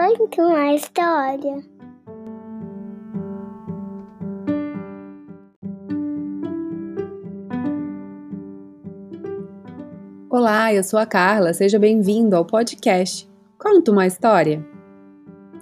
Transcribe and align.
Conta 0.00 0.42
uma 0.42 0.74
história. 0.74 1.62
Olá, 10.30 10.72
eu 10.72 10.82
sou 10.82 10.98
a 10.98 11.04
Carla, 11.04 11.52
seja 11.52 11.78
bem-vindo 11.78 12.34
ao 12.34 12.46
podcast 12.46 13.28
Conta 13.58 13.92
uma 13.92 14.06
História. 14.06 14.66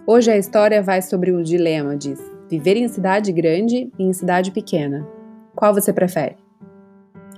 Hoje 0.07 0.31
a 0.31 0.37
história 0.37 0.81
vai 0.85 1.03
sobre 1.03 1.33
o 1.33 1.43
dilema 1.43 1.97
de 1.97 2.15
viver 2.49 2.77
em 2.77 2.87
cidade 2.87 3.33
grande 3.33 3.91
e 3.99 4.05
em 4.05 4.13
cidade 4.13 4.53
pequena. 4.53 5.05
Qual 5.53 5.75
você 5.75 5.93
prefere? 5.93 6.37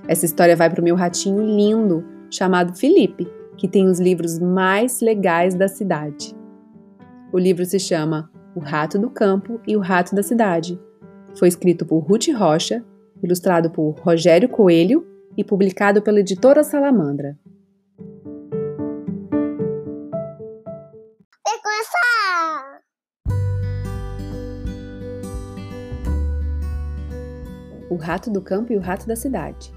Essa 0.06 0.27
história 0.27 0.55
vai 0.55 0.69
para 0.69 0.82
o 0.82 0.84
meu 0.84 0.96
ratinho 0.96 1.42
lindo 1.42 2.05
chamado 2.30 2.77
Felipe, 2.77 3.27
que 3.56 3.66
tem 3.66 3.88
os 3.88 3.98
livros 3.98 4.38
mais 4.38 5.01
legais 5.01 5.55
da 5.55 5.66
cidade. 5.66 6.38
O 7.33 7.39
livro 7.39 7.65
se 7.65 7.79
chama 7.79 8.29
O 8.57 8.61
Rato 8.61 8.98
do 8.98 9.09
Campo 9.09 9.61
e 9.65 9.77
o 9.77 9.80
Rato 9.80 10.16
da 10.16 10.23
Cidade. 10.23 10.80
Foi 11.39 11.47
escrito 11.47 11.87
por 11.87 12.01
Ruth 12.01 12.27
Rocha, 12.34 12.84
ilustrado 13.23 13.70
por 13.70 13.93
Rogério 14.01 14.48
Coelho 14.48 15.06
e 15.37 15.45
publicado 15.45 16.03
pela 16.03 16.19
editora 16.19 16.65
Salamandra. 16.65 17.39
O 27.89 27.95
Rato 27.95 28.28
do 28.28 28.42
Campo 28.42 28.73
e 28.73 28.77
o 28.77 28.81
Rato 28.81 29.06
da 29.06 29.15
Cidade. 29.15 29.73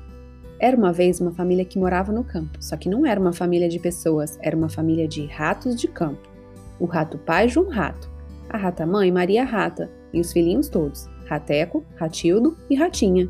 Era 0.59 0.75
uma 0.75 0.91
vez 0.91 1.19
uma 1.21 1.31
família 1.31 1.65
que 1.65 1.77
morava 1.77 2.11
no 2.11 2.23
campo, 2.23 2.57
só 2.59 2.75
que 2.75 2.89
não 2.89 3.05
era 3.05 3.19
uma 3.19 3.33
família 3.33 3.69
de 3.69 3.79
pessoas, 3.79 4.39
era 4.41 4.57
uma 4.57 4.69
família 4.69 5.07
de 5.07 5.25
ratos 5.27 5.79
de 5.79 5.87
campo. 5.87 6.32
O 6.79 6.85
rato 6.85 7.17
pai 7.17 7.47
João 7.47 7.69
Rato, 7.69 8.09
a 8.49 8.57
rata 8.57 8.85
mãe 8.85 9.11
Maria 9.11 9.43
Rata 9.43 9.89
e 10.11 10.19
os 10.19 10.31
filhinhos 10.31 10.69
todos, 10.69 11.07
Rateco, 11.25 11.83
Ratildo 11.95 12.57
e 12.69 12.75
Ratinha. 12.75 13.29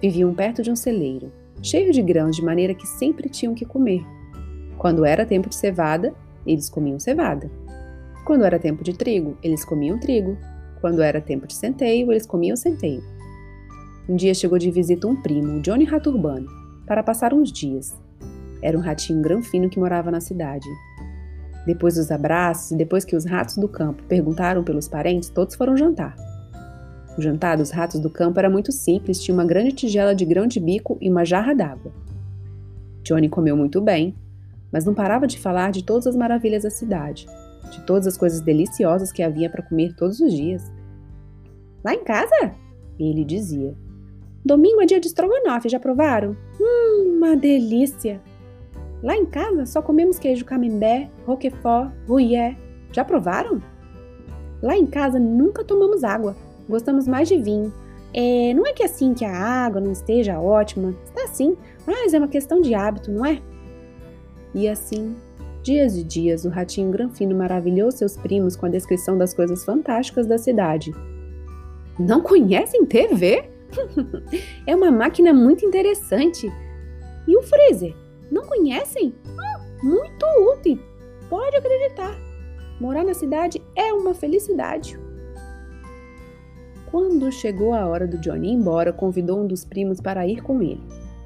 Viviam 0.00 0.34
perto 0.34 0.62
de 0.62 0.70
um 0.70 0.76
celeiro, 0.76 1.32
cheio 1.62 1.92
de 1.92 2.02
grãos 2.02 2.36
de 2.36 2.42
maneira 2.42 2.74
que 2.74 2.86
sempre 2.86 3.28
tinham 3.28 3.54
que 3.54 3.66
comer. 3.66 4.02
Quando 4.78 5.04
era 5.04 5.26
tempo 5.26 5.48
de 5.48 5.56
cevada, 5.56 6.14
eles 6.46 6.70
comiam 6.70 6.98
cevada. 6.98 7.50
Quando 8.24 8.44
era 8.44 8.58
tempo 8.58 8.82
de 8.82 8.94
trigo, 8.94 9.36
eles 9.42 9.64
comiam 9.64 9.98
trigo. 9.98 10.38
Quando 10.80 11.02
era 11.02 11.20
tempo 11.20 11.46
de 11.46 11.54
centeio, 11.54 12.10
eles 12.10 12.26
comiam 12.26 12.56
centeio. 12.56 13.02
Um 14.08 14.16
dia 14.16 14.32
chegou 14.34 14.58
de 14.58 14.70
visita 14.70 15.06
um 15.06 15.20
primo, 15.20 15.60
Johnny 15.60 15.84
Rato 15.84 16.10
Urbano, 16.10 16.46
para 16.86 17.02
passar 17.02 17.34
uns 17.34 17.52
dias. 17.52 17.94
Era 18.62 18.76
um 18.76 18.80
ratinho 18.80 19.20
granfino 19.20 19.68
que 19.68 19.78
morava 19.78 20.10
na 20.10 20.20
cidade. 20.20 20.66
Depois 21.66 21.96
dos 21.96 22.10
abraços 22.10 22.70
e 22.70 22.76
depois 22.76 23.04
que 23.04 23.14
os 23.14 23.24
ratos 23.24 23.56
do 23.56 23.68
campo 23.68 24.02
perguntaram 24.04 24.64
pelos 24.64 24.88
parentes, 24.88 25.28
todos 25.28 25.54
foram 25.54 25.76
jantar. 25.76 26.16
O 27.18 27.20
jantar 27.20 27.56
dos 27.56 27.70
ratos 27.70 28.00
do 28.00 28.08
campo 28.08 28.38
era 28.38 28.48
muito 28.48 28.72
simples, 28.72 29.22
tinha 29.22 29.34
uma 29.34 29.44
grande 29.44 29.72
tigela 29.72 30.14
de 30.14 30.24
grão 30.24 30.46
de 30.46 30.58
bico 30.58 30.96
e 31.00 31.10
uma 31.10 31.24
jarra 31.24 31.54
d'água. 31.54 31.92
Johnny 33.02 33.28
comeu 33.28 33.56
muito 33.56 33.80
bem, 33.80 34.14
mas 34.72 34.84
não 34.84 34.94
parava 34.94 35.26
de 35.26 35.38
falar 35.38 35.70
de 35.70 35.84
todas 35.84 36.06
as 36.06 36.16
maravilhas 36.16 36.62
da 36.62 36.70
cidade, 36.70 37.26
de 37.70 37.80
todas 37.82 38.06
as 38.06 38.16
coisas 38.16 38.40
deliciosas 38.40 39.12
que 39.12 39.22
havia 39.22 39.50
para 39.50 39.62
comer 39.62 39.94
todos 39.94 40.20
os 40.20 40.32
dias. 40.32 40.70
Lá 41.84 41.94
em 41.94 42.04
casa? 42.04 42.54
Ele 42.98 43.24
dizia. 43.24 43.74
Domingo 44.44 44.80
é 44.80 44.86
dia 44.86 45.00
de 45.00 45.08
estrogonofe, 45.08 45.68
já 45.68 45.78
provaram? 45.78 46.36
Hum, 46.58 47.16
uma 47.16 47.36
delícia! 47.36 48.20
Lá 49.02 49.16
em 49.16 49.24
casa 49.24 49.64
só 49.66 49.80
comemos 49.80 50.18
queijo 50.18 50.44
camembert, 50.44 51.10
roquefort, 51.26 51.90
gruyère. 52.06 52.56
Já 52.92 53.04
provaram? 53.04 53.62
Lá 54.62 54.76
em 54.76 54.86
casa 54.86 55.18
nunca 55.18 55.64
tomamos 55.64 56.04
água, 56.04 56.36
gostamos 56.68 57.08
mais 57.08 57.28
de 57.28 57.38
vinho. 57.38 57.72
É, 58.12 58.52
não 58.54 58.66
é 58.66 58.72
que 58.72 58.82
assim 58.82 59.14
que 59.14 59.24
a 59.24 59.34
água 59.34 59.80
não 59.80 59.92
esteja 59.92 60.38
ótima, 60.38 60.94
está 61.04 61.28
sim, 61.28 61.56
mas 61.86 62.12
é 62.12 62.18
uma 62.18 62.28
questão 62.28 62.60
de 62.60 62.74
hábito, 62.74 63.10
não 63.10 63.24
é? 63.24 63.40
E 64.52 64.68
assim, 64.68 65.14
dias 65.62 65.96
e 65.96 66.02
dias, 66.02 66.44
o 66.44 66.48
ratinho 66.48 66.90
granfino 66.90 67.36
maravilhou 67.36 67.90
seus 67.90 68.16
primos 68.16 68.56
com 68.56 68.66
a 68.66 68.70
descrição 68.70 69.16
das 69.16 69.32
coisas 69.32 69.64
fantásticas 69.64 70.26
da 70.26 70.36
cidade. 70.36 70.92
Não 71.98 72.20
conhecem 72.20 72.84
TV? 72.84 73.48
é 74.66 74.74
uma 74.74 74.90
máquina 74.90 75.32
muito 75.32 75.64
interessante. 75.64 76.50
E 77.28 77.36
o 77.36 77.42
freezer? 77.42 77.94
Não 78.30 78.46
conhecem? 78.46 79.14
Ah, 79.38 79.60
muito 79.82 80.26
útil. 80.54 80.78
Pode 81.28 81.56
acreditar. 81.56 82.16
Morar 82.80 83.04
na 83.04 83.14
cidade 83.14 83.62
é 83.76 83.92
uma 83.92 84.14
felicidade. 84.14 84.98
Quando 86.90 87.30
chegou 87.30 87.72
a 87.72 87.86
hora 87.86 88.06
do 88.06 88.18
Johnny 88.18 88.48
ir 88.48 88.54
embora, 88.54 88.92
convidou 88.92 89.40
um 89.40 89.46
dos 89.46 89.64
primos 89.64 90.00
para 90.00 90.26
ir 90.26 90.42
com 90.42 90.62
ele. 90.62 90.82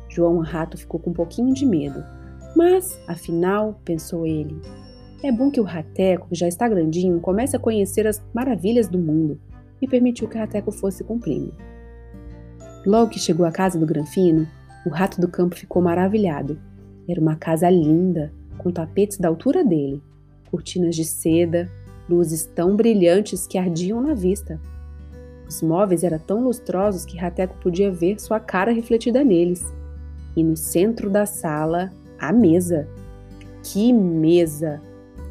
João 0.08 0.38
Rato 0.38 0.76
ficou 0.76 1.00
com 1.00 1.10
um 1.10 1.14
pouquinho 1.14 1.54
de 1.54 1.64
medo. 1.64 2.04
Mas, 2.54 3.00
afinal, 3.08 3.80
pensou 3.84 4.26
ele, 4.26 4.60
é 5.22 5.32
bom 5.32 5.50
que 5.50 5.58
o 5.58 5.64
Rateco, 5.64 6.28
que 6.28 6.34
já 6.34 6.46
está 6.46 6.68
grandinho, 6.68 7.18
comece 7.18 7.56
a 7.56 7.58
conhecer 7.58 8.06
as 8.06 8.22
maravilhas 8.34 8.88
do 8.88 8.98
mundo. 8.98 9.40
E 9.80 9.88
permitiu 9.88 10.28
que 10.28 10.36
o 10.36 10.38
Rateco 10.38 10.70
fosse 10.70 11.02
com 11.02 11.16
o 11.16 11.18
primo. 11.18 11.50
Logo 12.84 13.10
que 13.10 13.18
chegou 13.18 13.46
à 13.46 13.50
casa 13.50 13.78
do 13.78 13.86
Granfino, 13.86 14.46
o 14.84 14.90
rato 14.90 15.18
do 15.18 15.26
campo 15.26 15.56
ficou 15.56 15.80
maravilhado. 15.80 16.60
Era 17.08 17.20
uma 17.20 17.36
casa 17.36 17.68
linda, 17.68 18.32
com 18.58 18.70
tapetes 18.70 19.18
da 19.18 19.28
altura 19.28 19.64
dele, 19.64 20.02
cortinas 20.50 20.94
de 20.94 21.04
seda, 21.04 21.70
luzes 22.08 22.46
tão 22.46 22.76
brilhantes 22.76 23.46
que 23.46 23.58
ardiam 23.58 24.00
na 24.00 24.14
vista. 24.14 24.60
Os 25.48 25.62
móveis 25.62 26.02
eram 26.02 26.18
tão 26.18 26.42
lustrosos 26.42 27.04
que 27.04 27.18
Rateco 27.18 27.56
podia 27.58 27.90
ver 27.90 28.18
sua 28.20 28.40
cara 28.40 28.72
refletida 28.72 29.22
neles. 29.22 29.64
E 30.36 30.42
no 30.42 30.56
centro 30.56 31.10
da 31.10 31.26
sala, 31.26 31.92
a 32.18 32.32
mesa. 32.32 32.88
Que 33.62 33.92
mesa! 33.92 34.80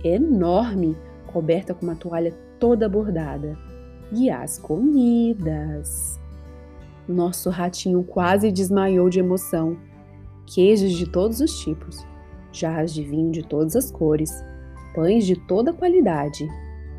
Enorme, 0.04 0.96
coberta 1.28 1.74
com 1.74 1.86
uma 1.86 1.96
toalha 1.96 2.34
toda 2.60 2.88
bordada. 2.88 3.58
E 4.12 4.30
as 4.30 4.60
comidas! 4.60 6.20
Nosso 7.08 7.50
ratinho 7.50 8.04
quase 8.04 8.52
desmaiou 8.52 9.10
de 9.10 9.20
emoção. 9.20 9.78
Queijos 10.46 10.94
de 10.94 11.10
todos 11.10 11.40
os 11.40 11.60
tipos, 11.60 12.06
jarras 12.52 12.94
de 12.94 13.04
vinho 13.04 13.32
de 13.32 13.44
todas 13.44 13.76
as 13.76 13.90
cores, 13.90 14.30
pães 14.94 15.26
de 15.26 15.36
toda 15.36 15.74
qualidade, 15.74 16.48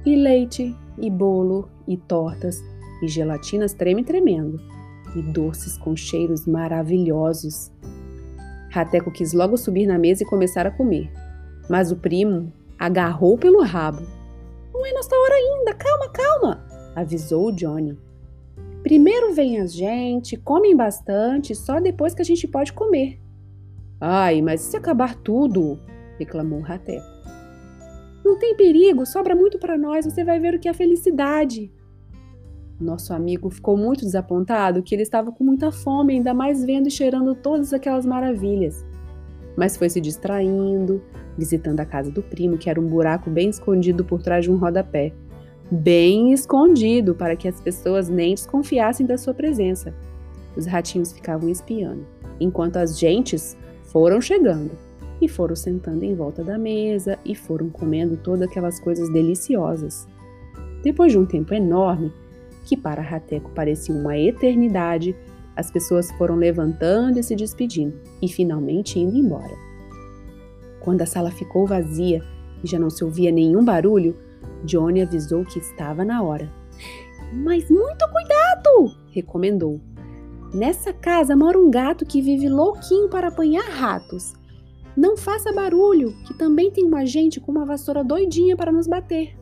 e 0.04 0.16
leite, 0.16 0.74
e 0.98 1.10
bolo, 1.10 1.68
e 1.86 1.96
tortas, 1.96 2.62
e 3.02 3.08
gelatinas 3.08 3.72
treme 3.72 4.02
tremendo, 4.02 4.60
e 5.14 5.22
doces 5.22 5.76
com 5.76 5.94
cheiros 5.94 6.46
maravilhosos. 6.46 7.70
Rateco 8.70 9.10
quis 9.10 9.32
logo 9.32 9.56
subir 9.56 9.86
na 9.86 9.98
mesa 9.98 10.24
e 10.24 10.26
começar 10.26 10.66
a 10.66 10.70
comer, 10.70 11.12
mas 11.68 11.92
o 11.92 11.96
primo 11.96 12.52
agarrou 12.78 13.38
pelo 13.38 13.62
rabo. 13.62 14.02
Não 14.72 14.84
é 14.84 14.92
nossa 14.92 15.14
hora 15.14 15.34
ainda, 15.34 15.74
calma, 15.74 16.08
calma, 16.08 16.64
avisou 16.96 17.48
o 17.48 17.52
Johnny. 17.52 17.96
Primeiro 18.82 19.32
vem 19.32 19.60
a 19.60 19.66
gente, 19.66 20.36
comem 20.36 20.76
bastante, 20.76 21.54
só 21.54 21.80
depois 21.80 22.14
que 22.14 22.22
a 22.22 22.24
gente 22.24 22.48
pode 22.48 22.72
comer. 22.72 23.23
Ai, 24.00 24.42
mas 24.42 24.60
se 24.60 24.76
acabar 24.76 25.14
tudo? 25.14 25.78
reclamou 26.18 26.60
Rateco. 26.60 27.04
Não 28.24 28.38
tem 28.38 28.56
perigo, 28.56 29.04
sobra 29.04 29.34
muito 29.34 29.58
para 29.58 29.76
nós, 29.76 30.04
você 30.04 30.24
vai 30.24 30.40
ver 30.40 30.54
o 30.54 30.58
que 30.58 30.68
é 30.68 30.72
felicidade. 30.72 31.70
Nosso 32.80 33.12
amigo 33.12 33.50
ficou 33.50 33.76
muito 33.76 34.04
desapontado 34.04 34.82
que 34.82 34.94
ele 34.94 35.02
estava 35.02 35.30
com 35.30 35.44
muita 35.44 35.70
fome, 35.70 36.14
ainda 36.14 36.32
mais 36.32 36.64
vendo 36.64 36.88
e 36.88 36.90
cheirando 36.90 37.34
todas 37.34 37.72
aquelas 37.72 38.06
maravilhas. 38.06 38.84
Mas 39.56 39.76
foi 39.76 39.88
se 39.88 40.00
distraindo, 40.00 41.02
visitando 41.36 41.80
a 41.80 41.86
casa 41.86 42.10
do 42.10 42.22
primo, 42.22 42.58
que 42.58 42.68
era 42.68 42.80
um 42.80 42.88
buraco 42.88 43.30
bem 43.30 43.50
escondido 43.50 44.04
por 44.04 44.22
trás 44.22 44.44
de 44.44 44.50
um 44.50 44.56
rodapé 44.56 45.12
bem 45.70 46.32
escondido 46.32 47.14
para 47.14 47.36
que 47.36 47.48
as 47.48 47.60
pessoas 47.60 48.08
nem 48.08 48.34
desconfiassem 48.34 49.06
da 49.06 49.16
sua 49.16 49.34
presença. 49.34 49.94
Os 50.56 50.66
ratinhos 50.66 51.12
ficavam 51.12 51.48
espiando, 51.48 52.06
enquanto 52.38 52.76
as 52.76 52.98
gentes 52.98 53.56
foram 53.94 54.20
chegando 54.20 54.72
e 55.20 55.28
foram 55.28 55.54
sentando 55.54 56.04
em 56.04 56.16
volta 56.16 56.42
da 56.42 56.58
mesa 56.58 57.16
e 57.24 57.32
foram 57.32 57.70
comendo 57.70 58.16
todas 58.16 58.42
aquelas 58.42 58.80
coisas 58.80 59.08
deliciosas. 59.12 60.08
Depois 60.82 61.12
de 61.12 61.18
um 61.18 61.24
tempo 61.24 61.54
enorme, 61.54 62.12
que 62.64 62.76
para 62.76 63.00
Rateco 63.00 63.52
parecia 63.52 63.94
uma 63.94 64.18
eternidade, 64.18 65.14
as 65.54 65.70
pessoas 65.70 66.10
foram 66.18 66.34
levantando 66.34 67.20
e 67.20 67.22
se 67.22 67.36
despedindo 67.36 67.94
e 68.20 68.26
finalmente 68.26 68.98
indo 68.98 69.16
embora. 69.16 69.54
Quando 70.80 71.02
a 71.02 71.06
sala 71.06 71.30
ficou 71.30 71.64
vazia 71.64 72.20
e 72.64 72.66
já 72.66 72.80
não 72.80 72.90
se 72.90 73.04
ouvia 73.04 73.30
nenhum 73.30 73.64
barulho, 73.64 74.16
Johnny 74.64 75.02
avisou 75.02 75.44
que 75.44 75.60
estava 75.60 76.04
na 76.04 76.20
hora. 76.20 76.52
Mas 77.32 77.70
muito 77.70 78.04
cuidado! 78.10 78.92
recomendou. 79.12 79.80
Nessa 80.54 80.92
casa 80.92 81.34
mora 81.34 81.58
um 81.58 81.68
gato 81.68 82.06
que 82.06 82.22
vive 82.22 82.48
louquinho 82.48 83.08
para 83.08 83.26
apanhar 83.26 83.64
ratos. 83.64 84.34
Não 84.96 85.16
faça 85.16 85.52
barulho, 85.52 86.14
que 86.24 86.32
também 86.32 86.70
tem 86.70 86.84
uma 86.84 87.04
gente 87.04 87.40
com 87.40 87.50
uma 87.50 87.64
vassoura 87.64 88.04
doidinha 88.04 88.56
para 88.56 88.70
nos 88.70 88.86
bater. 88.86 89.36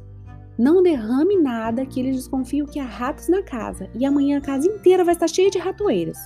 Não 0.58 0.82
derrame 0.82 1.36
nada 1.36 1.84
que 1.84 2.00
eles 2.00 2.16
desconfiam 2.16 2.66
que 2.66 2.78
há 2.78 2.86
ratos 2.86 3.28
na 3.28 3.42
casa 3.42 3.90
e 3.94 4.06
amanhã 4.06 4.38
a 4.38 4.40
casa 4.40 4.66
inteira 4.66 5.04
vai 5.04 5.12
estar 5.12 5.28
cheia 5.28 5.50
de 5.50 5.58
ratoeiras. 5.58 6.16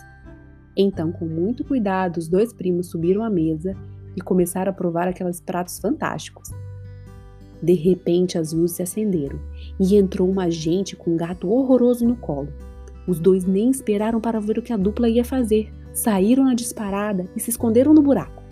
Então, 0.77 1.11
com 1.11 1.25
muito 1.25 1.65
cuidado, 1.65 2.19
os 2.19 2.29
dois 2.29 2.53
primos 2.53 2.87
subiram 2.87 3.25
à 3.25 3.31
mesa 3.31 3.75
e 4.17 4.21
começaram 4.21 4.71
a 4.71 4.75
provar 4.75 5.09
aqueles 5.09 5.41
pratos 5.41 5.81
fantásticos. 5.81 6.51
De 7.61 7.73
repente, 7.73 8.39
as 8.39 8.53
luzes 8.53 8.77
se 8.77 8.85
acenderam 8.85 9.41
e 9.81 9.97
entrou 9.97 10.31
uma 10.31 10.49
gente 10.49 10.95
com 10.95 11.15
um 11.15 11.17
gato 11.17 11.51
horroroso 11.51 12.07
no 12.07 12.15
colo. 12.15 12.53
Os 13.07 13.21
dois 13.21 13.45
nem 13.45 13.71
esperaram 13.71 14.21
para 14.21 14.41
ver 14.41 14.59
o 14.59 14.63
que 14.63 14.73
a 14.73 14.77
dupla 14.77 15.09
ia 15.09 15.25
fazer. 15.25 15.73
Saíram 15.93 16.45
na 16.45 16.55
disparada 16.55 17.29
e 17.37 17.41
se 17.41 17.51
esconderam 17.51 17.95
no 17.95 18.03
buraco. 18.03 18.43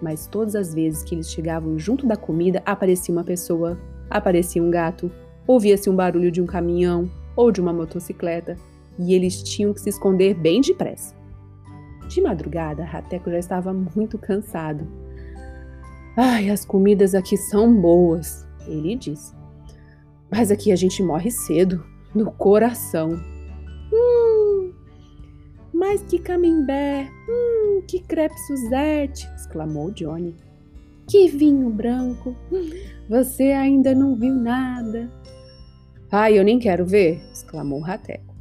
Mas 0.00 0.26
todas 0.26 0.56
as 0.56 0.74
vezes 0.74 1.04
que 1.04 1.14
eles 1.14 1.30
chegavam 1.30 1.78
junto 1.78 2.06
da 2.06 2.16
comida, 2.16 2.60
aparecia 2.66 3.14
uma 3.14 3.22
pessoa, 3.22 3.78
aparecia 4.10 4.62
um 4.62 4.70
gato, 4.70 5.10
ouvia-se 5.46 5.88
um 5.88 5.94
barulho 5.94 6.30
de 6.30 6.42
um 6.42 6.46
caminhão 6.46 7.08
ou 7.36 7.52
de 7.52 7.60
uma 7.60 7.72
motocicleta, 7.72 8.56
e 8.98 9.14
eles 9.14 9.42
tinham 9.42 9.72
que 9.72 9.80
se 9.80 9.88
esconder 9.88 10.34
bem 10.34 10.60
depressa. 10.60 11.14
De 12.08 12.20
madrugada, 12.20 12.84
Rateco 12.84 13.30
já 13.30 13.38
estava 13.38 13.72
muito 13.72 14.18
cansado. 14.18 14.86
Ai, 16.16 16.50
as 16.50 16.64
comidas 16.64 17.14
aqui 17.14 17.36
são 17.36 17.74
boas, 17.74 18.46
ele 18.66 18.96
disse. 18.96 19.32
Mas 20.30 20.50
aqui 20.50 20.72
a 20.72 20.76
gente 20.76 21.02
morre 21.02 21.30
cedo, 21.30 21.82
no 22.14 22.30
coração. 22.30 23.18
Mas 25.82 26.00
que 26.00 26.16
camembert, 26.16 27.10
hum, 27.28 27.82
que 27.88 27.98
crepe 27.98 28.38
Suzette, 28.46 29.28
exclamou 29.34 29.90
Johnny. 29.90 30.32
Que 31.10 31.26
vinho 31.26 31.68
branco, 31.70 32.36
você 33.10 33.50
ainda 33.50 33.92
não 33.92 34.14
viu 34.14 34.32
nada. 34.32 35.10
Ai, 36.08 36.38
eu 36.38 36.44
nem 36.44 36.60
quero 36.60 36.86
ver, 36.86 37.20
exclamou 37.32 37.80
Rateco. 37.80 38.32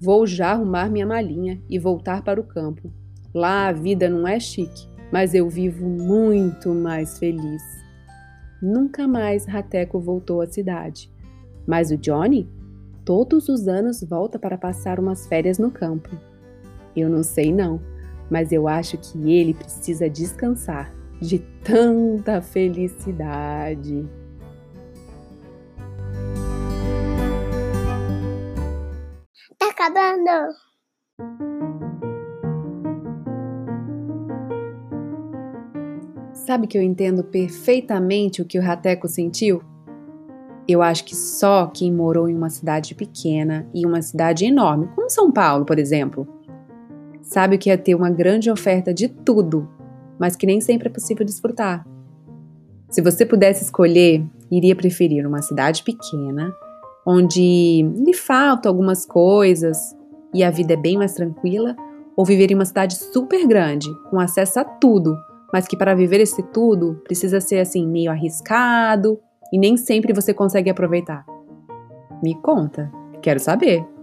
Vou 0.00 0.28
já 0.28 0.52
arrumar 0.52 0.88
minha 0.88 1.04
malinha 1.04 1.60
e 1.68 1.76
voltar 1.76 2.22
para 2.22 2.40
o 2.40 2.44
campo. 2.44 2.88
Lá 3.34 3.66
a 3.66 3.72
vida 3.72 4.08
não 4.08 4.24
é 4.24 4.38
chique, 4.38 4.88
mas 5.12 5.34
eu 5.34 5.50
vivo 5.50 5.88
muito 5.88 6.72
mais 6.72 7.18
feliz. 7.18 7.64
Nunca 8.62 9.08
mais 9.08 9.44
Rateco 9.44 9.98
voltou 9.98 10.40
à 10.40 10.46
cidade. 10.46 11.12
Mas 11.66 11.90
o 11.90 11.96
Johnny, 11.96 12.48
todos 13.04 13.48
os 13.48 13.66
anos, 13.66 14.04
volta 14.04 14.38
para 14.38 14.56
passar 14.56 15.00
umas 15.00 15.26
férias 15.26 15.58
no 15.58 15.72
campo. 15.72 16.10
Eu 16.96 17.10
não 17.10 17.22
sei 17.22 17.52
não, 17.52 17.80
mas 18.30 18.52
eu 18.52 18.66
acho 18.66 18.96
que 18.96 19.30
ele 19.30 19.52
precisa 19.52 20.08
descansar 20.08 20.92
de 21.20 21.38
tanta 21.62 22.40
felicidade. 22.40 24.08
Tá 29.58 29.68
acabando. 29.70 30.54
Sabe 36.32 36.66
que 36.68 36.78
eu 36.78 36.82
entendo 36.82 37.24
perfeitamente 37.24 38.40
o 38.40 38.44
que 38.44 38.58
o 38.58 38.62
Rateco 38.62 39.08
sentiu? 39.08 39.60
Eu 40.68 40.82
acho 40.82 41.04
que 41.04 41.14
só 41.14 41.66
quem 41.66 41.92
morou 41.92 42.28
em 42.28 42.36
uma 42.36 42.50
cidade 42.50 42.94
pequena 42.94 43.68
e 43.74 43.86
uma 43.86 44.02
cidade 44.02 44.44
enorme, 44.44 44.88
como 44.94 45.10
São 45.10 45.30
Paulo, 45.32 45.64
por 45.64 45.78
exemplo, 45.78 46.26
sabe 47.26 47.56
o 47.56 47.58
que 47.58 47.70
é 47.70 47.76
ter 47.76 47.94
uma 47.94 48.08
grande 48.08 48.50
oferta 48.50 48.94
de 48.94 49.08
tudo, 49.08 49.68
mas 50.18 50.36
que 50.36 50.46
nem 50.46 50.60
sempre 50.60 50.88
é 50.88 50.90
possível 50.90 51.26
desfrutar. 51.26 51.84
Se 52.88 53.02
você 53.02 53.26
pudesse 53.26 53.64
escolher, 53.64 54.24
iria 54.50 54.76
preferir 54.76 55.26
uma 55.26 55.42
cidade 55.42 55.82
pequena, 55.82 56.54
onde 57.04 57.82
lhe 57.82 58.14
faltam 58.14 58.70
algumas 58.70 59.04
coisas 59.04 59.76
e 60.32 60.44
a 60.44 60.50
vida 60.50 60.74
é 60.74 60.76
bem 60.76 60.96
mais 60.96 61.14
tranquila, 61.14 61.76
ou 62.16 62.24
viver 62.24 62.50
em 62.50 62.54
uma 62.54 62.64
cidade 62.64 62.94
super 62.96 63.46
grande, 63.46 63.88
com 64.08 64.18
acesso 64.18 64.60
a 64.60 64.64
tudo, 64.64 65.16
mas 65.52 65.66
que 65.66 65.76
para 65.76 65.94
viver 65.94 66.20
esse 66.20 66.42
tudo 66.44 67.00
precisa 67.04 67.40
ser 67.40 67.58
assim 67.58 67.86
meio 67.86 68.10
arriscado 68.10 69.20
e 69.52 69.58
nem 69.58 69.76
sempre 69.76 70.14
você 70.14 70.32
consegue 70.32 70.70
aproveitar. 70.70 71.26
Me 72.22 72.34
conta, 72.40 72.90
quero 73.20 73.40
saber. 73.40 73.95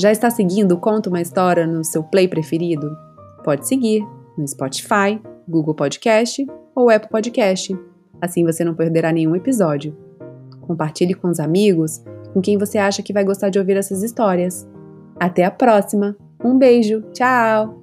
Já 0.00 0.10
está 0.10 0.30
seguindo 0.30 0.78
Conta 0.78 1.08
uma 1.08 1.20
História 1.20 1.66
no 1.66 1.84
seu 1.84 2.02
play 2.02 2.26
preferido? 2.26 2.96
Pode 3.44 3.66
seguir 3.66 4.02
no 4.36 4.46
Spotify, 4.46 5.20
Google 5.48 5.74
Podcast 5.74 6.46
ou 6.74 6.90
Apple 6.90 7.10
Podcast. 7.10 7.76
Assim 8.20 8.44
você 8.44 8.64
não 8.64 8.74
perderá 8.74 9.12
nenhum 9.12 9.36
episódio. 9.36 9.96
Compartilhe 10.60 11.14
com 11.14 11.28
os 11.28 11.40
amigos, 11.40 12.02
com 12.32 12.40
quem 12.40 12.56
você 12.56 12.78
acha 12.78 13.02
que 13.02 13.12
vai 13.12 13.24
gostar 13.24 13.50
de 13.50 13.58
ouvir 13.58 13.76
essas 13.76 14.02
histórias. 14.02 14.66
Até 15.20 15.44
a 15.44 15.50
próxima. 15.50 16.16
Um 16.42 16.56
beijo. 16.56 17.02
Tchau. 17.12 17.81